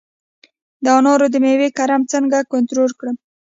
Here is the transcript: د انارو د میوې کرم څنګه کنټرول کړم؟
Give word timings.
د 0.83 0.85
انارو 0.97 1.27
د 1.33 1.35
میوې 1.43 1.69
کرم 1.77 2.01
څنګه 2.13 2.37
کنټرول 2.53 2.91
کړم؟ 2.99 3.15